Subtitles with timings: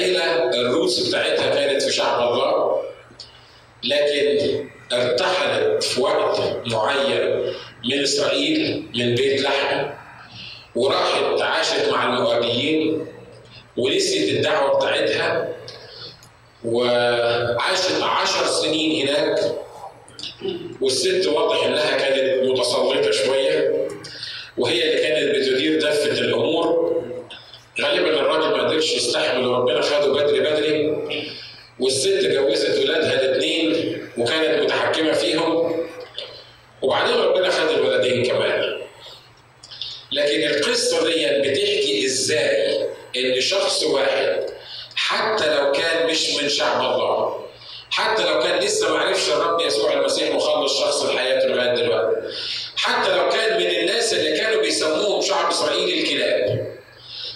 [0.00, 2.82] العيلة الروس بتاعتها كانت في شعب الله
[3.84, 7.52] لكن ارتحلت في وقت معين
[7.84, 9.86] من إسرائيل من بيت لحم
[10.74, 13.06] وراحت عاشت مع المؤابيين
[13.76, 15.48] ونسيت الدعوة بتاعتها
[16.64, 19.38] وعاشت عشر سنين هناك
[20.80, 23.88] والست واضح إنها كانت متسلطة شوية
[24.58, 26.89] وهي اللي كانت بتدير دفة الأمور.
[27.80, 30.96] غالبا الراجل ما قدرش يستحمل وربنا خده بدري بدري
[31.80, 35.76] والست جوزت ولادها الاثنين وكانت متحكمة فيهم
[36.82, 38.80] وبعدين ربنا خد الولدين كمان.
[40.12, 44.46] لكن القصة دي بتحكي إزاي إن شخص واحد
[44.96, 47.40] حتى لو كان مش من شعب الله
[47.90, 52.16] حتى لو كان لسه ما عرفش الرب يسوع المسيح مخلص شخص لحياته لغاية دلوقتي
[52.76, 56.70] حتى لو كان من الناس اللي كانوا بيسموهم شعب إسرائيل الكلاب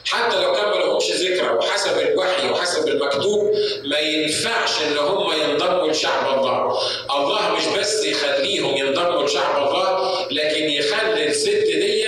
[0.07, 3.51] حتى لو كان ما لهمش ذكرى وحسب الوحي وحسب المكتوب
[3.85, 6.79] ما ينفعش إن هم ينضموا لشعب الله.
[7.17, 12.05] الله مش بس يخليهم ينضموا لشعب الله لكن يخلي الست دي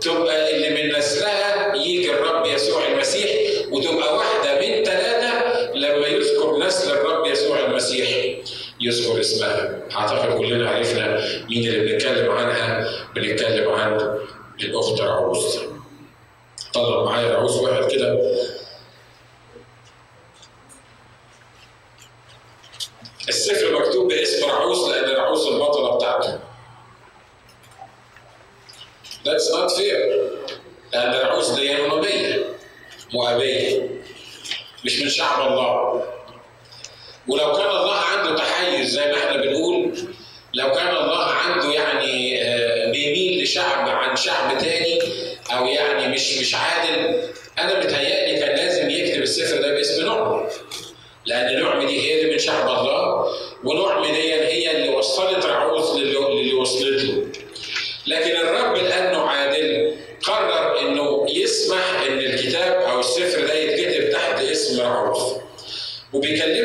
[0.00, 3.30] تبقى اللي من نسلها يجي الرب يسوع المسيح
[3.72, 5.28] وتبقى واحدة من ثلاثة
[5.74, 8.08] لما يذكر نسل الرب يسوع المسيح.
[8.80, 9.78] يذكر اسمها.
[9.96, 12.88] أعتقد كلنا عرفنا مين اللي بنتكلم عنها.
[13.14, 14.18] بنتكلم عن
[14.60, 15.58] الأخت رعوز
[16.82, 18.18] طلع معايا رعوز واحد كده
[23.28, 26.38] السفر مكتوب باسم رعوز لأن رعوز البطله بتاعته
[29.24, 29.98] That's not fair
[30.92, 32.44] لأن رعوز دي أممية
[33.12, 33.88] مؤابية
[34.84, 36.02] مش من شعب الله
[37.28, 39.98] ولو كان الله عنده تحيز زي ما إحنا بنقول
[40.54, 42.32] لو كان الله عنده يعني
[42.92, 44.98] بيميل لشعب عن شعب تاني
[45.52, 47.22] أو يعني مش مش عادل
[47.58, 50.46] أنا متهيألي كان لازم يكتب السفر ده باسم نعم
[51.26, 53.26] لأن نعم دي هي اللي من شعب الله
[53.64, 57.26] ونعم دي هي اللي وصلت رعوز للي وصلت له
[58.08, 64.80] لكن الرب لأنه عادل قرر إنه يسمح إن الكتاب أو السفر ده يتكتب تحت اسم
[64.80, 65.32] رعوز
[66.12, 66.57] وبيكلمنا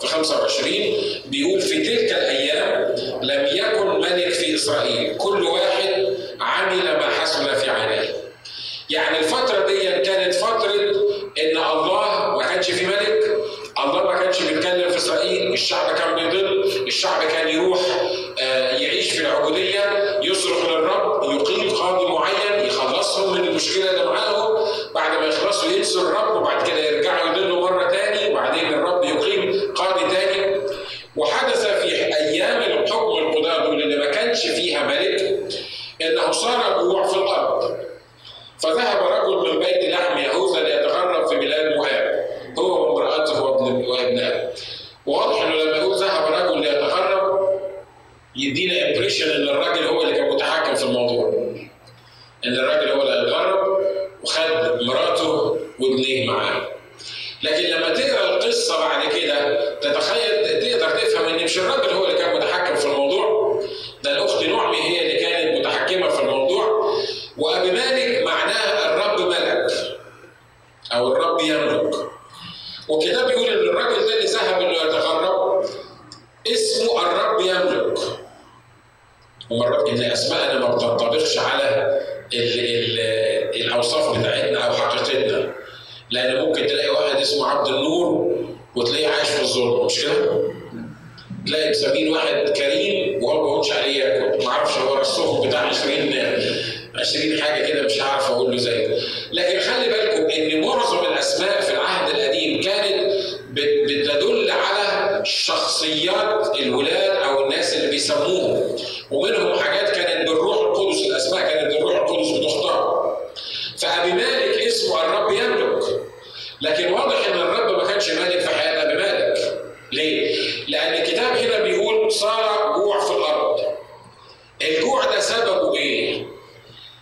[0.00, 0.72] في 25
[1.26, 7.70] بيقول في تلك الأيام لم يكن ملك في إسرائيل كل واحد عمل ما حسن في
[7.70, 8.16] عينيه.
[8.90, 10.74] يعني الفترة دي كانت فترة
[11.38, 13.36] إن الله ما كانش في ملك،
[13.84, 17.80] الله ما كانش بيتكلم في إسرائيل، الشعب كان بيضل، الشعب كان يروح
[18.40, 25.18] آه يعيش في العبودية، يصرخ للرب، يقيم قاضي معين يخلصهم من المشكلة اللي معاهم، بعد
[25.20, 26.59] ما يخلصوا ينسوا الرب وبعد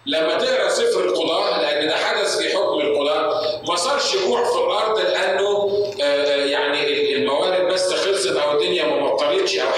[0.09, 5.01] لما تقرأ سفر القضاء لأن ده حدث في حكم القضاء ما صارش جوع في الأرض
[5.01, 5.71] لأنه
[6.01, 9.69] آه، آه، يعني الموارد بس خلصت أو الدنيا ما بطلتش أو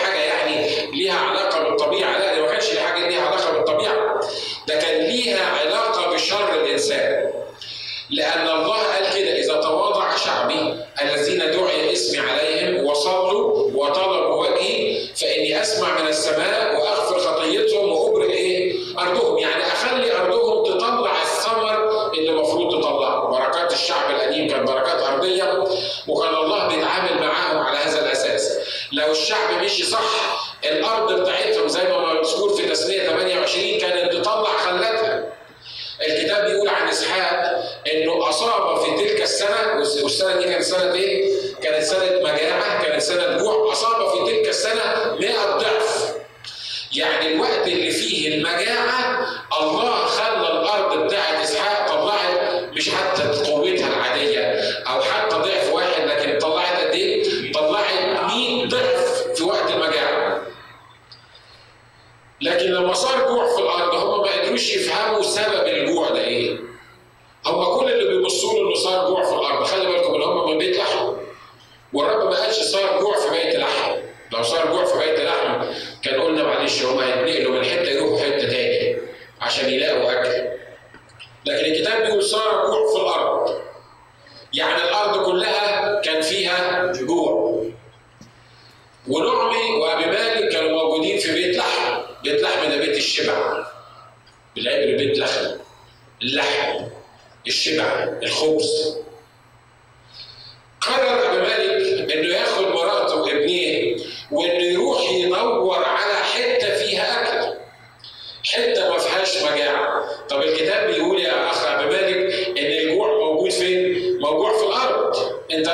[115.50, 115.64] el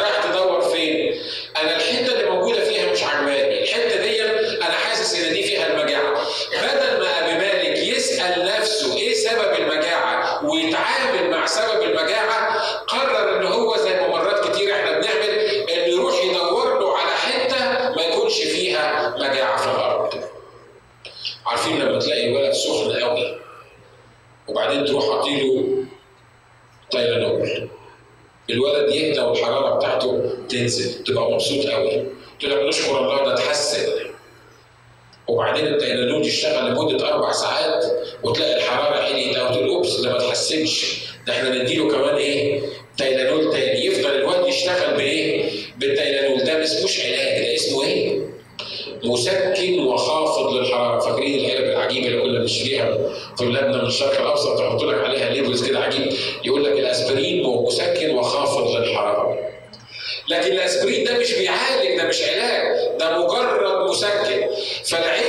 [63.10, 64.48] ده مجرد مسكن
[64.84, 65.25] فالعلم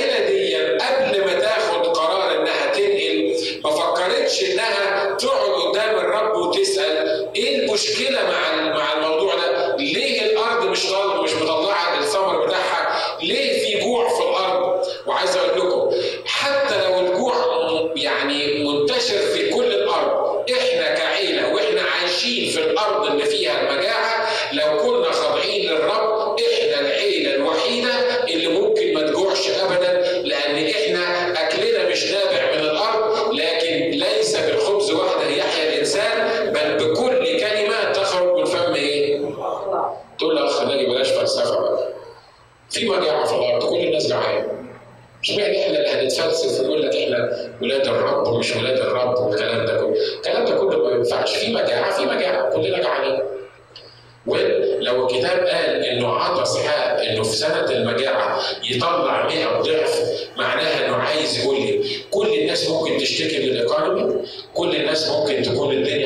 [63.18, 64.14] بيشتكي من الايكونومي
[64.54, 65.97] كل الناس ممكن تكون الدنيا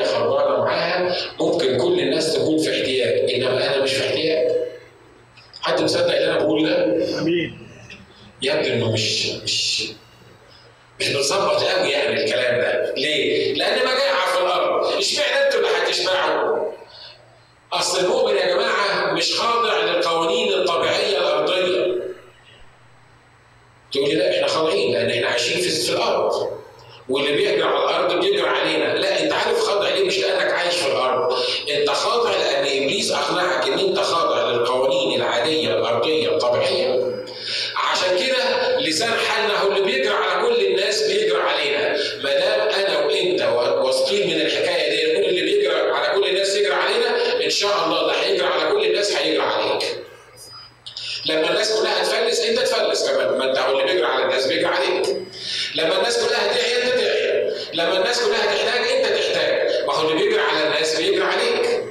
[58.13, 59.85] الناس كلها تحتاج أنت تحتاج.
[59.87, 61.83] ما هو اللي بيجري على الناس بيجري عليك.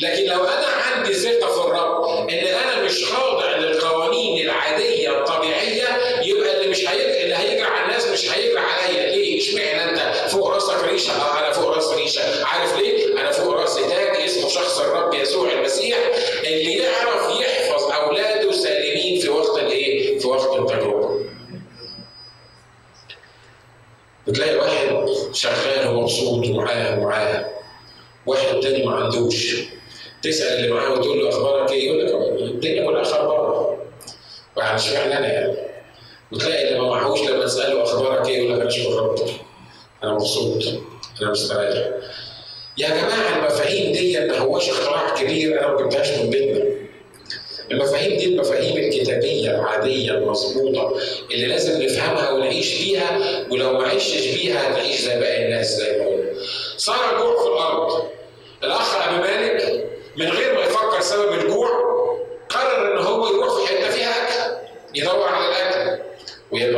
[0.00, 1.29] لكن لو أنا عندي زي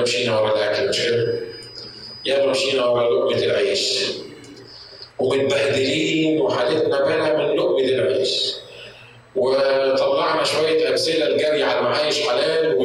[0.03, 1.35] مشينا ورا الاكل مش كده؟
[2.25, 4.05] يا مشينا ورا لقمة العيش.
[5.19, 8.53] ومتبهدلين وحالتنا بلا من لقمة العيش.
[9.37, 12.77] وطلعنا شوية أمثلة الجري على المعايش حلال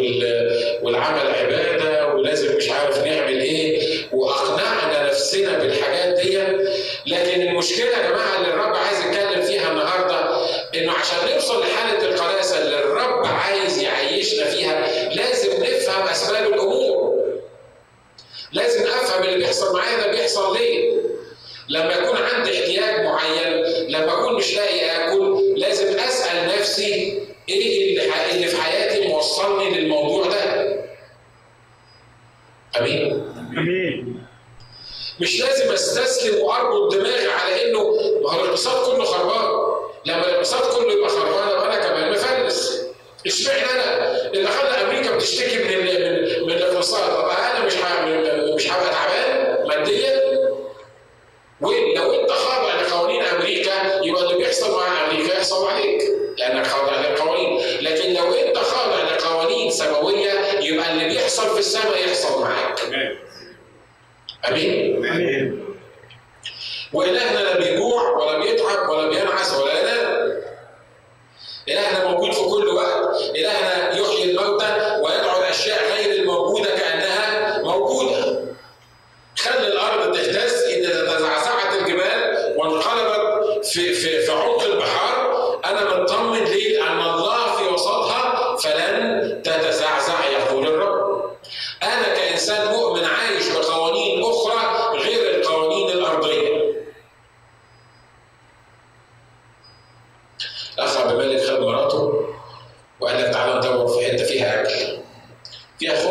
[0.83, 3.81] والعمل عبادة ولازم مش عارف نعمل إيه.
[4.13, 6.37] وأقنعنا نفسنا بالحاجات دي.
[7.05, 10.37] لكن المشكلة يا جماعة اللي الرب عايز يتكلم فيها النهارده
[10.75, 16.66] إنه عشان نوصل لحالة القداسة اللي الرب عايز يعيشنا فيها لازم نفهم أسباب الأمور
[18.51, 20.97] لازم افهم اللي بيحصل معايا ده بيحصل ليه.
[21.69, 27.97] لما يكون عندي احتياج معين لما اكون مش لاقي اكل لازم اسال نفسي إيه
[28.33, 30.67] اللي, في حياتي موصلني للموضوع ده.
[32.79, 33.11] امين؟
[33.57, 34.23] امين.
[35.19, 37.79] مش لازم استسلم واربط دماغي على انه
[38.23, 39.77] ما هو الاقتصاد كله خربان.
[40.05, 41.36] لما الاقتصاد كله يبقى خربان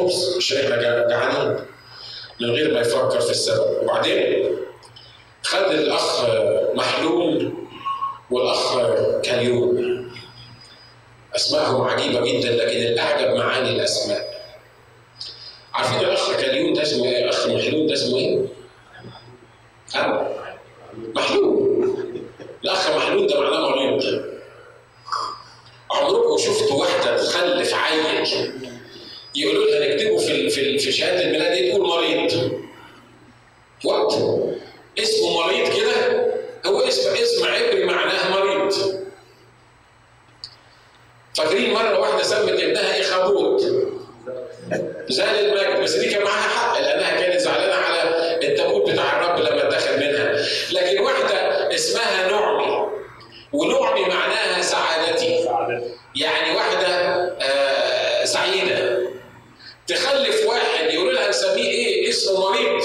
[0.07, 0.77] خبز مش إحنا
[1.09, 1.57] جعانين
[2.41, 4.57] من غير ما يفكر في السبب وبعدين
[5.43, 6.25] خد الأخ
[6.75, 7.53] محلول
[8.31, 8.77] والأخ
[9.25, 9.87] كليون
[11.37, 14.37] اسمائهم عجيبة جدا لكن الأعجب معاني الأسماء
[15.75, 18.47] عارفين الأخ كليون ده اسمه إيه؟ الاخ محلول ده اسمه إيه؟
[19.95, 20.29] ها؟
[21.15, 21.89] محلول
[22.65, 24.25] الأخ محلول ده معناه مريض
[25.91, 28.27] عمركم شفتوا واحدة تخلف عيل
[29.37, 32.53] يقولوا لها نكتبه في في في شهادة الميلاد دي تقول مريض.
[33.85, 34.13] وقت
[34.99, 36.27] اسمه مريض كده؟
[36.67, 38.73] هو اسم اسم عبري معناه مريض.
[41.35, 43.61] فاكرين مرة واحدة سمت ابنها اخابوت
[45.09, 45.83] زال المجد.
[45.83, 48.03] بس دي كان معاها حق لأنها كانت زعلانة على
[48.43, 50.47] التابوت بتاع الرب لما اتاخد منها.
[50.73, 52.87] لكن واحدة اسمها نعمي
[53.53, 55.49] ونعمي معناها سعادتي.
[56.17, 56.76] يعني واحدة
[61.43, 62.83] يقول نسميه إيه اسمه مريض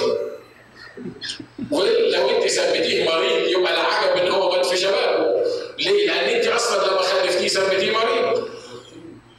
[1.71, 5.43] ولو أنت سميتيه مريض يبقى لا عجب إن هو مات في شبابه
[5.79, 8.47] ليه؟ لأن أنت أصلا لما خلفتيه سميتيه مريض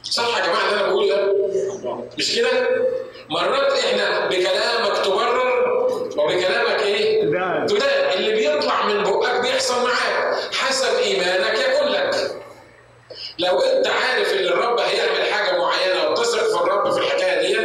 [0.03, 1.33] صح يا جماعة اللي أنا بقوله ده؟
[2.17, 2.49] مش كده؟
[3.29, 5.63] مرات إحنا بكلامك تبرر
[6.17, 7.23] وبكلامك إيه؟
[7.67, 12.15] تدان اللي بيطلع من بقك بيحصل معاك حسب إيمانك يكون لك
[13.39, 17.57] لو أنت عارف إن الرب هيعمل حاجة معينه وتثق في الرب في الحكاية دي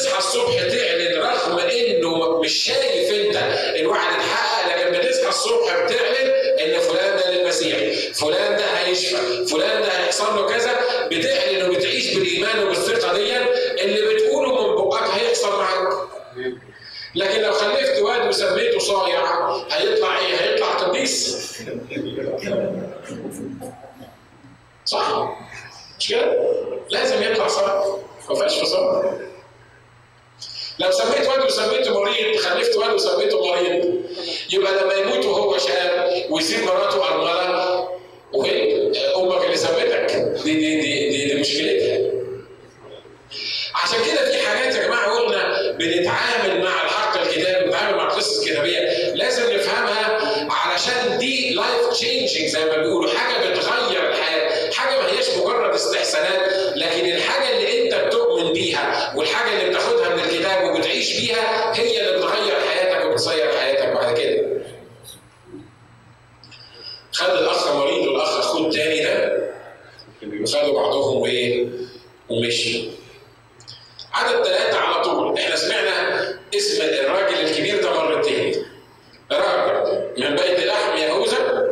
[0.00, 3.36] وبتصحى الصبح تعلن رغم إنه مش شايف أنت
[3.80, 6.30] الوعد اتحقق لكن بتصحى الصبح بتعلن
[6.60, 7.76] إن فلان ده للمسيح،
[8.14, 10.74] فلان ده هيشفى، فلان ده هيحصل له كذا،
[11.10, 13.36] بتعلن وبتعيش بالإيمان وبالثقة دي
[13.84, 15.88] اللي بتقوله من بقك هيحصل معاك.
[17.14, 21.46] لكن لو خلفت واد وسميته صايع هيطلع إيه؟ هيطلع قديس.
[24.84, 25.36] صح؟
[25.98, 26.36] مش كده؟
[26.90, 27.84] لازم يطلع صح
[28.28, 29.29] ما فيهاش فصال
[30.80, 33.94] لو سميت واد وسميته مريض خلفت واد وسميته مريض.
[34.52, 37.88] يبقى لما يموت وهو شاب ويسيب مراته ارمله
[38.32, 38.76] وهي
[39.16, 40.12] أمك اللي سمتك
[40.44, 42.10] دي دي, دي مشكلتها
[43.74, 48.80] عشان كده في حاجات يا جماعة قلنا بنتعامل مع الحق الكتابي بنتعامل مع القصص الكتابيه
[49.14, 50.18] لازم نفهمها
[50.50, 56.48] علشان دي life changing زي ما بيقولوا حاجة بتغير الحياة حاجة ما هياش مجرد استحسانات
[56.76, 62.18] لكن الحاجة اللي انت بتؤمن بيها والحاجة اللي بتاخدها من الكتاب وبتعيش بيها هي اللي
[62.18, 64.46] بتغير حياتك وبتصير حياتك بعد كده
[67.12, 69.50] خد الاخ مريض والاخ اخوه التاني ده
[70.42, 71.66] وخدوا بعضهم وايه
[72.28, 72.88] ومشي
[74.12, 76.20] عدد ثلاثة على طول إحنا سمعنا
[76.56, 78.64] اسم الراجل الكبير ده مرتين
[79.32, 81.70] راجل من بيت لحم يهوذا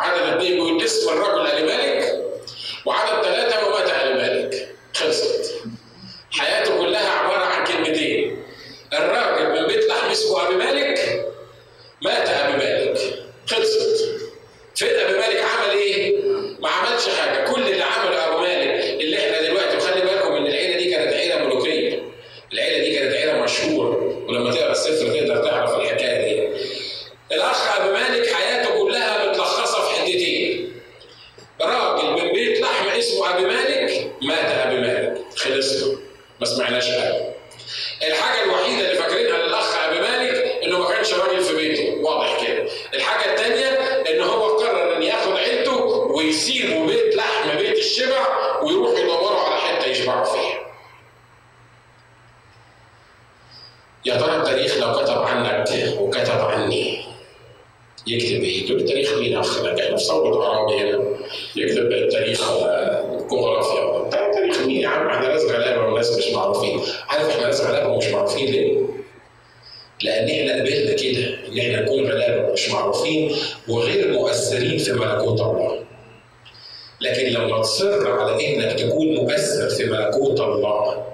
[0.00, 2.24] عدد اثنين بيقول اسم الرجل الملك
[2.86, 5.54] وعدد ثلاثة ومات الملك خلصت
[6.30, 8.42] حياته كلها عبارة عن كلمتين
[8.92, 11.24] الراجل من بيت لحم اسمه أبي مالك
[12.02, 12.98] مات أبي مالك
[13.46, 14.04] خلصت
[14.76, 16.16] فين أبي مالك عمل إيه؟
[16.64, 17.44] ما عملش حاجة.
[17.52, 18.13] كل اللي عمله
[77.74, 81.04] تصر على إنك تكون مؤثر في ملكوت الله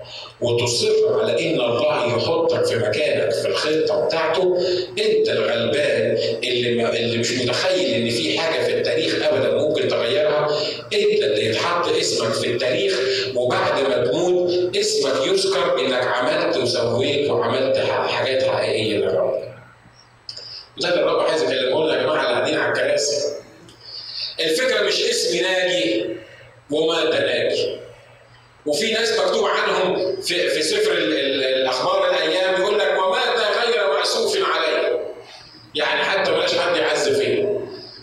[0.40, 4.56] وتصر على إن الله يحطك في مكانك في الخطة بتاعته
[4.90, 10.46] أنت الغلبان اللي اللي مش متخيل إن في حاجة في التاريخ ابدا ممكن تغيرها
[10.92, 12.98] أنت اللي يتحط اسمك في التاريخ
[13.34, 17.76] وبعد ما تموت اسمك يذكر إنك عملت وسويت وعملت
[18.08, 19.40] حاجات حقيقية للرب.
[20.80, 23.32] ده اللي الرب عايز يكلمه لنا يا جماعة اللي قاعدين على الكراسي.
[24.40, 26.04] الفكرة مش اسم ناجي
[26.72, 27.76] ومات ناجي.
[28.66, 33.92] وفي ناس مكتوب عنهم في, في سفر ال ال الأخبار الأيام يقول لك ومات غير
[33.92, 35.00] مأسوف عليه.
[35.74, 37.60] يعني حتى بلاش حد يعز فيه.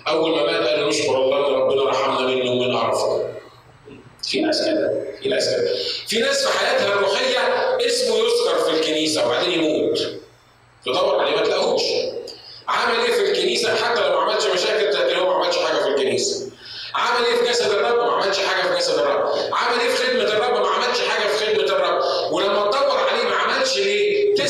[0.08, 3.28] أول ما مات قال نشكر الله إن ربنا رحمنا منه ومن عرفه.
[4.24, 5.76] في ناس كده في ناس كده
[6.08, 7.38] في ناس في حياتها الروحيه
[7.88, 10.00] اسمه يذكر في الكنيسة وبعدين يموت
[10.86, 11.82] تدور عليه ما تلاقوش
[12.68, 16.52] عمل إيه في الكنيسة حتى لو ما عملش مشاكل هو ما عملش حاجة في الكنيسة
[16.95, 20.23] عمل إيه في جسد الرب ما عملش حاجة في جسد الرب؟ عمل إيه في خدمة
[20.23, 22.02] الرب ما عملش حاجة في خدمة الرب؟
[22.34, 24.41] ولما تدور عليه ما عملش ليه؟ 99%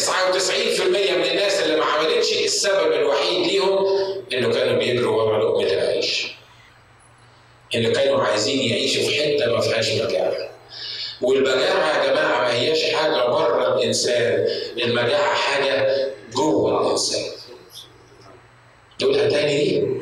[1.12, 3.86] من الناس اللي ما عملتش السبب الوحيد ليهم
[4.34, 6.28] إنه كانوا بيجروا ورا لقمة العيش.
[7.76, 10.34] اللي كانوا عايزين يعيشوا في حتة ما فيهاش مجاعة.
[11.22, 12.84] والمجاعة يا جماعة ما هياش
[13.78, 14.48] الإنسان.
[14.78, 17.32] المجاعة حاجة جوه الإنسان.
[19.00, 19.97] تقولها تاني دي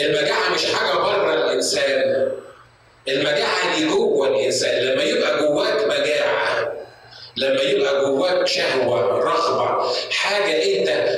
[0.00, 2.32] المجاعة مش حاجة بره الإنسان
[3.08, 6.72] المجاعة دي جوه الإنسان لما يبقى جواك مجاعة
[7.36, 11.12] لما يبقى جواك شهوة رغبة حاجة أنت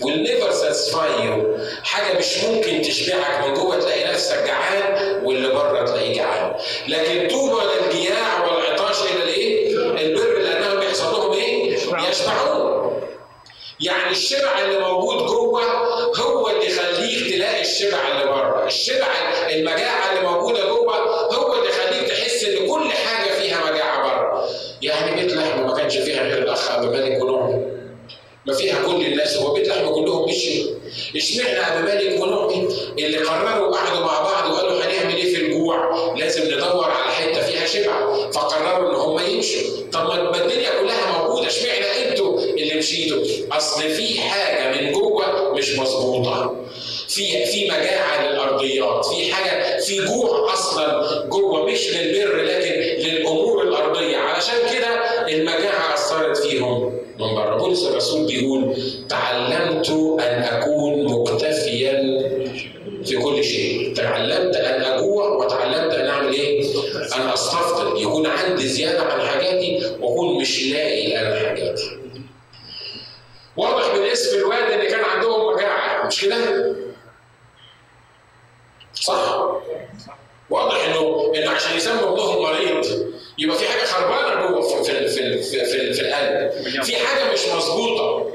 [0.00, 5.84] will never satisfy you حاجة مش ممكن تشبعك من جوه تلاقي نفسك جعان واللي بره
[5.84, 6.54] تلاقيه جعان
[6.88, 9.76] لكن طوبى للجياع والعطاش إلى الإيه؟
[10.06, 11.76] البر لأنهم بيحصل لهم إيه؟
[12.10, 12.73] يشبعون
[13.80, 15.62] يعني الشبع اللي موجود جوه
[16.16, 19.06] هو اللي يخليك تلاقي الشبع اللي بره، الشبع
[19.50, 20.96] المجاعة اللي موجودة جوه
[21.34, 24.48] هو اللي يخليك تحس إن كل حاجة فيها مجاعة بره.
[24.82, 27.64] يعني بيت لحم ما كانش فيها غير الأخ ابو مالك ونعمي.
[28.46, 30.74] ما فيها كل الناس هو بيت لحم كلهم مشوا.
[31.16, 36.44] اشمعنى ابو مالك ونعمي اللي قرروا قعدوا مع بعض وقالوا هنعمل إيه في الجوع؟ لازم
[36.44, 39.90] ندور على حتة فيها شبع، فقرروا إن هم يمشوا.
[39.92, 45.78] طب ما الدنيا كلها موجودة، اشمعنى أنتوا اللي مشيتوا؟ اصل في حاجة من جوه مش
[45.78, 46.56] مظبوطة.
[47.08, 52.72] في في مجاعة للأرضيات، في حاجة في جوع أصلا جوه مش للبر لكن
[53.08, 54.88] للأمور الأرضية، علشان كده
[55.28, 57.56] المجاعة أثرت فيهم من بره.
[57.56, 58.76] بولس الرسول بيقول
[59.08, 61.92] تعلمت أن أكون مكتفيا
[63.04, 65.63] في كل شيء، تعلمت أن أجوع وتعلمت
[66.34, 66.74] إيه؟
[67.16, 71.98] إن استفضل، يكون عندي زيادة عن حاجاتي وأكون مش لاقي أنا حاجاتي.
[73.56, 76.74] واضح من اسم الواد ان كان عندهم مجاعة مش كده؟
[78.94, 79.36] صح؟
[80.50, 85.42] واضح إنه انه عشان يسموا ابنهم مريض يبقى في حاجة خربانة جوه في في في
[85.42, 86.50] في, في القلب
[86.82, 88.30] في حاجة مش مظبوطة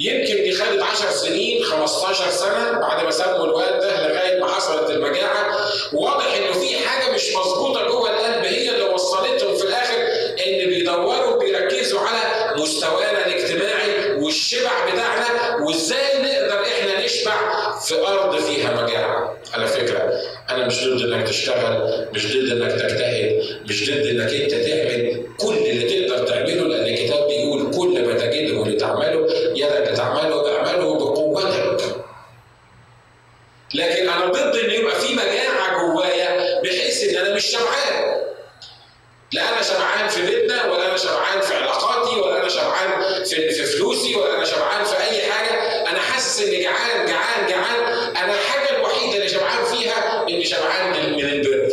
[0.00, 4.90] يمكن دي خدت 10 سنين 15 سنة بعد ما سموا الواد ده لغاية ما حصلت
[4.90, 5.56] المجاعة
[5.92, 9.96] واضح إنه في حاجة مش مظبوطة جوه القلب هي اللي وصلتهم في الآخر
[10.46, 17.34] إن بيدوروا بيركزوا على مستوانا الاجتماعي والشبع بتاعنا وإزاي نقدر إحنا نشبع
[17.80, 19.34] في أرض فيها مجاعة.
[19.54, 20.12] على فكرة
[20.50, 25.56] أنا مش ضد إنك تشتغل مش ضد إنك تجتهد مش ضد إنك أنت تعمل كل
[25.70, 27.28] اللي تقدر تعمله لأن الكتاب
[28.18, 31.80] تجده لتعمله يدك لتعمله اعمله بقوتك.
[33.74, 38.14] لكن أنا ضد إن يبقى في مجاعة جوايا بحيث إن أنا مش شبعان.
[39.32, 44.16] لا أنا شبعان في بيتنا ولا أنا شبعان في علاقاتي ولا أنا شبعان في فلوسي
[44.16, 45.54] ولا أنا شبعان في أي حاجة.
[45.90, 47.84] أنا حاسس إني جعان جعان جعان.
[48.16, 51.68] أنا الحاجة الوحيدة اللي شبعان فيها إني شبعان من البر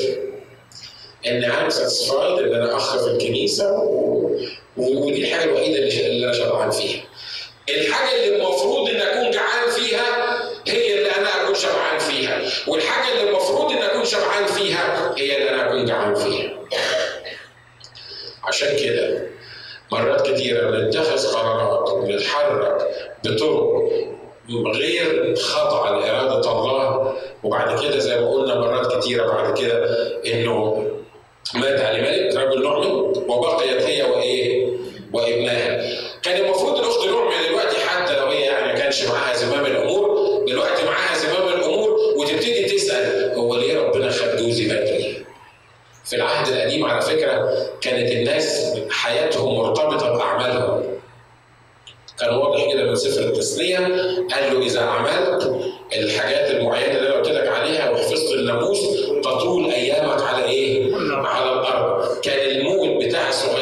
[1.27, 3.65] ان أنا ساتسفايد إن أنا اخ في الكنيسة.
[4.77, 7.03] ودي الحاجة الوحيدة اللي أنا شبعان فيها.
[7.69, 12.41] الحاجة اللي المفروض إن أكون جعان فيها هي اللي أنا اكون شبعان فيها.
[12.67, 16.51] والحاجة اللي المفروض إن أكون شبعان فيها هي اللي أنا أكون جعان فيها.
[18.43, 19.27] عشان كده
[19.91, 22.87] مرات كتيرة بنتخذ قرارات وبنتحرك
[23.25, 23.91] بطرق
[24.75, 29.85] غير خاضعة لإرادة الله وبعد كده زي ما قلنا مرات كتيرة بعد كده
[30.25, 30.87] إنه
[31.53, 32.85] مات علي ملك رجل نعمي
[33.27, 34.67] وبقيت هي وإيه؟
[35.13, 35.81] وابنها.
[36.23, 40.11] كان المفروض الأخت نعمي دلوقتي حتى لو هي يعني ما كانش معاها زمام الأمور
[40.47, 45.25] دلوقتي معاها زمام الأمور وتبتدي تسأل هو ليه ربنا خد جوزي بدري؟
[46.05, 47.49] في العهد القديم على فكرة
[47.81, 50.83] كانت الناس حياتهم مرتبطة بأعمالهم
[52.21, 53.77] كان واضح كده من سفر التثنية
[54.33, 55.55] قال له إذا عملت
[55.97, 58.79] الحاجات المعينة اللي أنا قلت لك عليها وحفظت الناموس
[59.23, 63.60] تطول أيامك على إيه؟ على الأرض كان الموت بتاع الصغيرين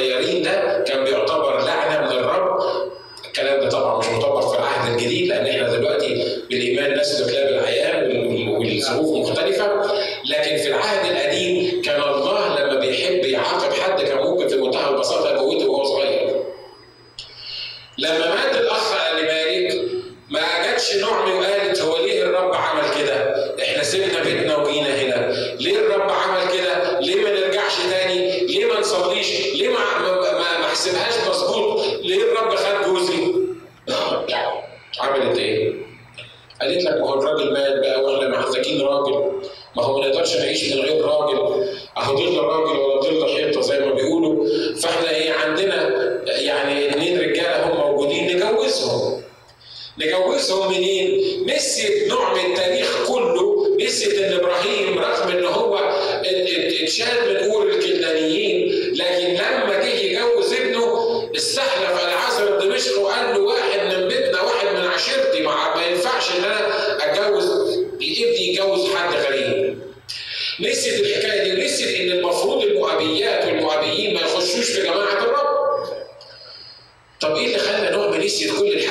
[78.29, 78.88] 写作业。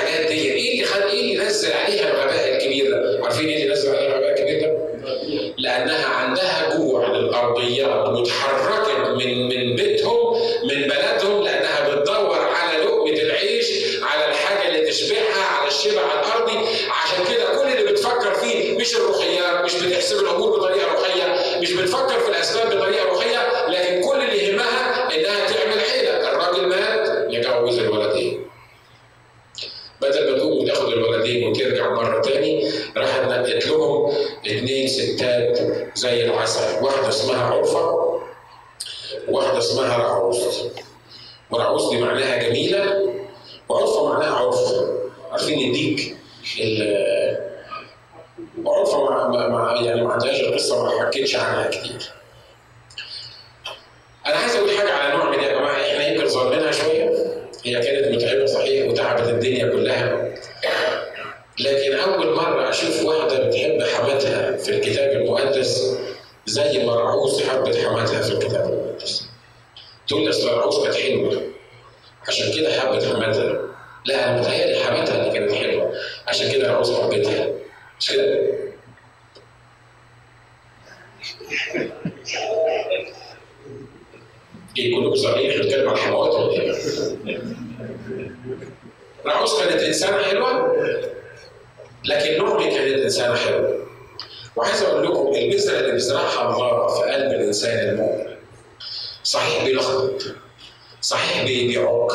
[60.01, 60.35] كلها
[61.61, 65.97] لكن أول مرة أشوف واحدة بتحب حماتها في الكتاب المقدس
[66.47, 66.93] زي ما
[67.51, 69.29] حبت حماتها في الكتاب المقدس.
[70.09, 71.43] تقول لي أصل رعوز كانت حلوة.
[72.29, 73.63] عشان كده حبت حماتها.
[74.05, 75.93] لا أنا متهيألي حماتها اللي كانت حلوة.
[76.27, 77.49] عشان كده رعوز حبتها.
[78.01, 78.49] مش كده؟
[84.79, 85.33] إيه كلكم
[85.63, 86.73] بنتكلم عن حموات ولا إيه؟
[89.27, 90.77] رعوز كانت إنسانة حلوة؟
[92.05, 93.87] لكن نعمي كانت إنسانة حلوة.
[94.57, 98.37] وعايز أقول لكم البذره اللي بيزرعها الله في قلب الإنسان المؤمن
[99.25, 100.23] صحيح بيلخبط
[101.01, 102.13] صحيح بي- بيعق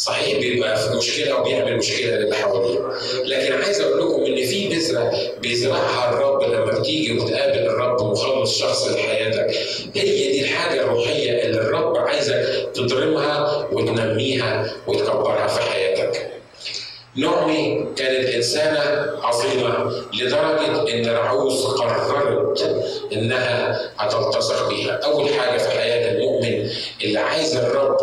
[0.00, 2.78] صحيح بيبقى في مشكلة وبيعمل مشكلة للي حواليه.
[3.24, 8.88] لكن عايز أقول لكم إن في بذره بيزرعها الرب لما بتيجي وتقابل الرب مخلص شخص
[8.88, 9.56] لحياتك.
[9.94, 16.29] هي دي الحاجة الروحية اللي الرب عايزك تضرمها وتنميها وتكبرها في حياتك.
[17.16, 18.80] نعمي كانت إنسانة
[19.22, 24.92] عظيمة لدرجة إن رعوز قررت إنها هتلتصق بيها.
[24.92, 26.70] أول حاجة في حياة المؤمن
[27.04, 27.98] اللي عايز الرب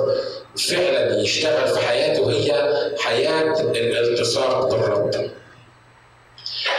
[0.69, 5.29] فعلا يشتغل في حياته هي حياة الالتصاق بالرب.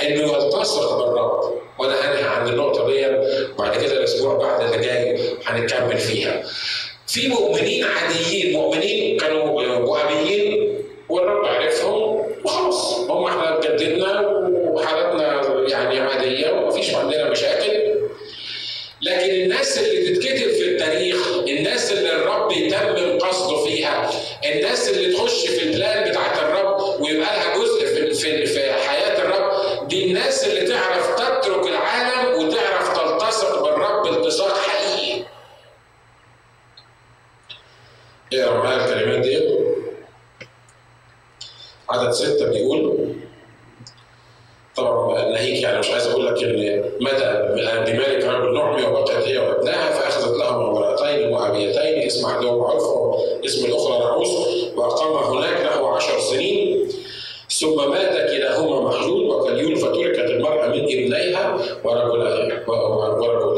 [0.02, 3.06] إنه يلتصق بالرب وأنا هنهي عن النقطة دي
[3.54, 6.42] وبعد كده الأسبوع بعد اللي جاي هنكمل فيها.
[7.06, 10.77] في مؤمنين عاديين مؤمنين كانوا وهابيين
[11.08, 12.94] والرب عرفهم وخلاص.
[12.98, 14.20] هم إحنا اتجددنا
[14.58, 17.98] وحالتنا يعني عادية ومفيش عندنا مشاكل.
[19.02, 24.10] لكن الناس اللي تتكتب في التاريخ الناس اللي الرب يتمم قصده فيها
[24.44, 29.88] الناس اللي تخش في البلان بتاعت الرب ويبقى لها جزء في في في حياة الرب
[29.88, 35.24] دي الناس اللي تعرف تترك العالم وتعرف تلتصق بالرب التصاق حقيقي.
[38.32, 39.17] الكلمات دي
[41.90, 43.08] عدد ستة بيقول
[44.76, 49.90] طبعا ناهيك يعني مش عايز أقول لك إن مدى بمالك رجل نعمي وبقيت هي وابنها
[49.90, 54.28] فأخذت لهم امراتين مؤابيتين اسم احدهم عرفه اسم الأخرى رعوس
[54.76, 56.88] واقام هناك له عشر سنين.
[57.50, 63.57] ثم مات كلاهما محلول وكليون فتركت المرأة من ابنيها ورجلها ورجلها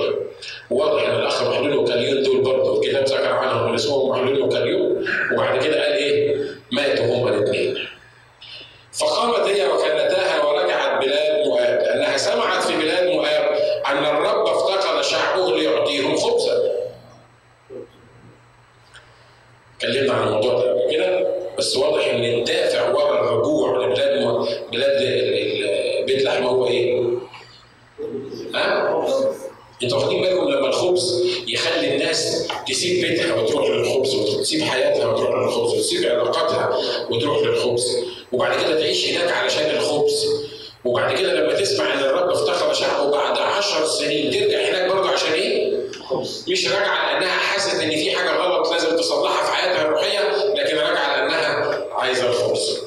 [47.90, 50.20] إن في حاجة غلط لازم تصلحها في حياتها الروحية
[50.55, 52.81] لكن راجعه لأنها عايزة الخبز.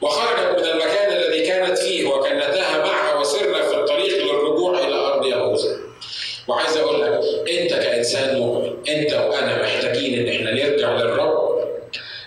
[0.00, 5.76] وخرجت من المكان الذي كانت فيه وكنتها معها وسرنا في الطريق للرجوع إلى ارض يهوذا.
[6.48, 7.20] وعايز أقول لك
[7.50, 11.50] انت كانسان مؤمن انت وأنا محتاجين ان إحنا نرجع للرب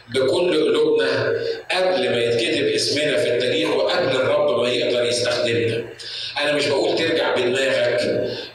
[0.10, 5.86] بكل قلوبنا قبل ما يتكتب اسمنا في التاريخ وقبل الرب ما يقدر يستخدمنا.
[6.42, 8.02] أنا مش بقول ترجع بدماغك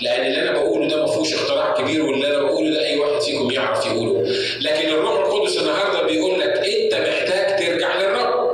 [0.01, 3.21] لأن اللي أنا بقوله ده ما فيهوش اختراع كبير واللي أنا بقوله ده اي واحد
[3.23, 4.31] فيكم يعرف يقوله.
[4.61, 8.49] لكن الروح القدس النهارده بيقول لك انت محتاج ترجع للرب.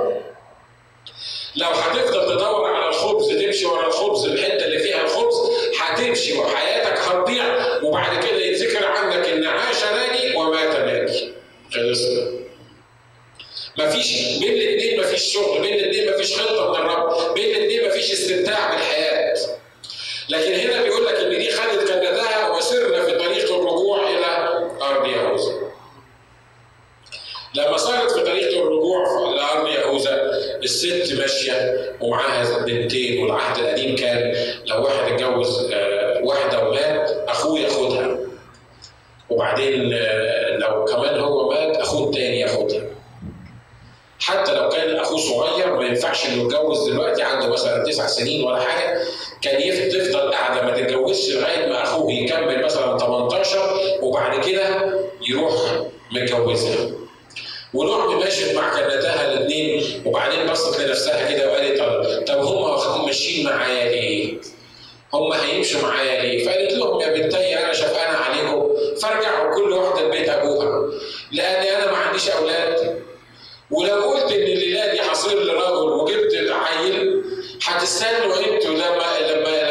[1.57, 5.35] لو هتفضل تدور على الخبز تمشي ورا الخبز الحته اللي فيها الخبز
[5.81, 11.33] هتمشي وحياتك هتضيع وبعد كده يتذكر عنك ان عاش ناجي ومات ناجي.
[11.75, 12.31] خلصنا.
[13.79, 18.71] مفيش بين الاثنين مفيش شغل بين الاثنين مفيش خطه من الرب بين الاثنين مفيش استمتاع
[18.71, 19.35] بالحياة
[20.29, 24.27] لكن هنا بيقول لك ان دي خدت كنتها وسرنا في طريق الرجوع إلى
[24.83, 25.53] ارض يهوذا
[27.55, 27.77] لما
[28.45, 30.31] طريق الرجوع لارض يهوذا
[30.63, 34.35] الست ماشية ومعاها بنتين والعهد القديم كان
[34.67, 38.19] لو واحد اتجوز آه، واحدة ومات أخوه ياخدها.
[39.31, 42.83] وبعدين آه، لو كمان هو مات أخوه التاني ياخدها.
[44.21, 48.61] حتى لو كان أخوه صغير ما ينفعش إنه يتجوز دلوقتي عنده مثلا تسع سنين ولا
[48.61, 49.01] حاجة
[49.43, 53.59] كان تفضل قاعدة ما تتجوزش لغاية ما أخوه يكمل مثلا 18
[54.03, 54.95] وبعد كده
[55.29, 55.53] يروح
[56.13, 57.04] متجوزها.
[57.75, 63.91] ونعم ماشيت مع كنتها الاثنين وبعدين بصت لنفسها كده وقالت طب- طب هم ماشيين معايا
[63.91, 64.35] ليه؟
[65.15, 68.69] هم هيمشوا معايا ليه؟ فقالت لهم يا بنتي أنا شفقانه عليكم
[69.03, 70.91] فارجعوا كل واحدة لبيت أبوها
[71.33, 73.03] لأن أنا ما عنديش أولاد
[73.71, 77.23] ولو قلت إن الليلة دي هصير لراجل وجبت عيل
[77.65, 79.64] هتستنوا أنتوا لما لما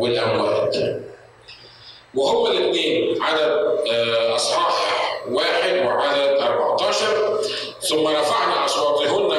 [0.00, 0.76] وايه؟ والأموات.
[2.14, 3.40] وهم الاثنين عدد
[3.92, 7.40] آه، أصحاح واحد وعدد 14
[7.80, 9.29] ثم رفعنا أصواتهن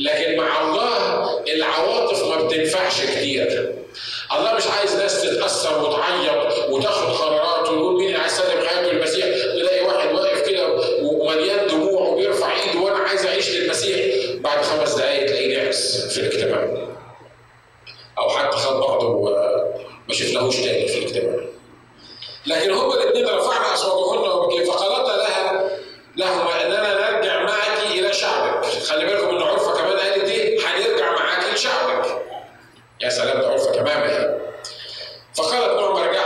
[0.00, 3.74] لكن مع الله العواطف ما بتنفعش كتير.
[4.32, 9.26] الله مش عايز ناس تتأثر وتعيط وتاخد قرارات ويقول مين اللي عايز يسلم حياته للمسيح؟
[9.26, 10.68] تلاقي واحد واقف كده
[11.02, 14.14] ومليان دموع وبيرفع ايده وأنا عايز اعيش للمسيح.
[14.40, 16.68] بعد خمس دقائق تلاقيه نعس في الاجتماع
[18.18, 21.44] أو حتى خد بعضه وما شفناهوش تاني في الاجتماع
[22.46, 25.70] لكن هما الاثنين رفعنا أصواتهن وبكي فقالت لها
[26.16, 28.64] لهما أننا نرجع معك إلى شعبك.
[28.64, 29.23] خلي بالكم
[33.04, 34.00] يا سلام ده عرفة كمان
[35.34, 36.23] فقالت نعم ارجع